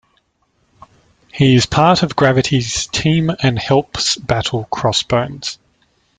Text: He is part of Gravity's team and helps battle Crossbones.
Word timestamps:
He 1.31 1.53
is 1.53 1.67
part 1.67 2.01
of 2.01 2.15
Gravity's 2.15 2.87
team 2.87 3.29
and 3.43 3.59
helps 3.59 4.15
battle 4.15 4.63
Crossbones. 4.71 5.59